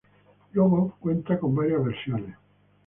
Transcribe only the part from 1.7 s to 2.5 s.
versiones.